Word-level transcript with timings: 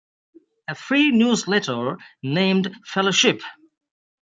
A 0.67 0.73
free 0.73 1.11
newsletter 1.11 1.97
named 2.23 2.75
fellowship! 2.87 3.43